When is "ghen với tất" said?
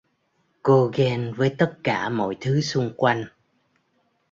0.93-1.77